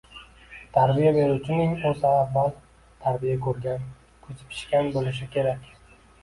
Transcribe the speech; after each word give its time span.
Tarbiya 0.77 1.09
beruvchining 1.17 1.75
o‘zi 1.89 2.07
avval 2.11 2.49
tarbiya 3.03 3.37
ko‘rgan, 3.45 3.85
ko‘zi 4.25 4.49
pishgan 4.49 4.91
bo‘lishi 4.97 5.31
kerak. 5.39 5.71